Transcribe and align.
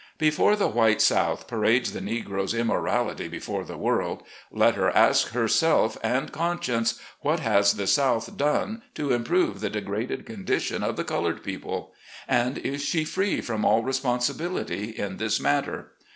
Before 0.17 0.55
the 0.55 0.67
white 0.67 0.99
South 0.99 1.47
parades 1.47 1.93
the 1.93 1.99
Negro's 1.99 2.55
immorality 2.55 3.27
before 3.27 3.63
the 3.63 3.77
world, 3.77 4.23
let 4.51 4.73
her 4.73 4.89
ask 4.95 5.27
herself 5.27 5.95
and 6.01 6.31
conscience, 6.31 6.99
what 7.19 7.39
has 7.41 7.73
the 7.73 7.85
South 7.85 8.35
done 8.35 8.81
to 8.95 9.13
improve 9.13 9.59
the 9.59 9.69
degraded 9.69 10.25
condi 10.25 10.59
tion 10.59 10.81
of 10.81 10.95
the 10.95 11.03
colored 11.03 11.43
people. 11.43 11.93
And 12.27 12.57
is 12.57 12.83
she 12.83 13.03
free 13.05 13.41
from 13.41 13.63
all 13.63 13.83
responsibility 13.83 14.85
in 14.89 15.17
this 15.17 15.39
matter? 15.39 15.91